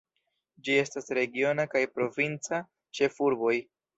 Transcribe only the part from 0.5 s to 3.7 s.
Ĝi estas regiona kaj provinca ĉefurboj.